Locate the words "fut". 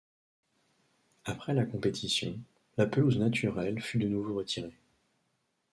3.79-3.99